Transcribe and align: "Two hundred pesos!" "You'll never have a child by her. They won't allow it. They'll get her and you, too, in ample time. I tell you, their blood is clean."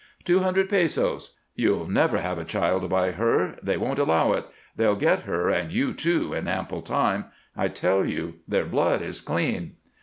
"Two 0.25 0.39
hundred 0.39 0.67
pesos!" 0.67 1.37
"You'll 1.55 1.85
never 1.87 2.17
have 2.17 2.39
a 2.39 2.43
child 2.43 2.89
by 2.89 3.11
her. 3.11 3.57
They 3.61 3.77
won't 3.77 3.99
allow 3.99 4.33
it. 4.33 4.47
They'll 4.75 4.95
get 4.95 5.21
her 5.25 5.51
and 5.51 5.71
you, 5.71 5.93
too, 5.93 6.33
in 6.33 6.47
ample 6.47 6.81
time. 6.81 7.25
I 7.55 7.67
tell 7.67 8.03
you, 8.03 8.37
their 8.47 8.65
blood 8.65 9.03
is 9.03 9.21
clean." 9.21 9.75